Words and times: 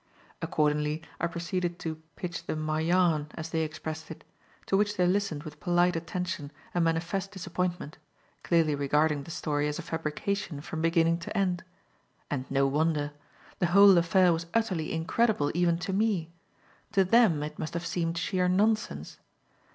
Accordingly 0.41 1.03
I 1.19 1.27
proceeded 1.27 1.77
to 1.77 2.01
"pitch 2.15 2.47
them 2.47 2.59
my 2.59 2.79
yarn," 2.79 3.27
as 3.35 3.51
they 3.51 3.61
expressed 3.61 4.09
it; 4.09 4.23
to 4.65 4.75
which 4.75 4.97
they 4.97 5.05
listened 5.05 5.43
with 5.43 5.59
polite 5.59 5.95
attention 5.95 6.51
and 6.73 6.83
manifest 6.83 7.29
disappointment, 7.31 7.99
clearly 8.41 8.73
regarding 8.73 9.21
the 9.21 9.29
story 9.29 9.67
as 9.67 9.77
a 9.77 9.83
fabrication 9.83 10.59
from 10.59 10.81
beginning 10.81 11.19
to 11.19 11.37
end. 11.37 11.63
And 12.31 12.49
no 12.49 12.65
wonder. 12.65 13.11
The 13.59 13.67
whole 13.77 13.95
affair 13.95 14.33
was 14.33 14.47
utterly 14.55 14.91
incredible 14.91 15.51
even 15.53 15.77
to 15.77 15.93
me; 15.93 16.31
to 16.93 17.03
them 17.05 17.43
it 17.43 17.59
must 17.59 17.75
have 17.75 17.85
seemed 17.85 18.17
sheer 18.17 18.47
nonsense. 18.47 19.19